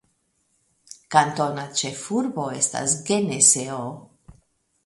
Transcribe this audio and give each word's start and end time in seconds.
Kantona 1.15 1.67
ĉefurbo 1.81 2.49
estas 2.63 2.97
Geneseo. 3.11 3.81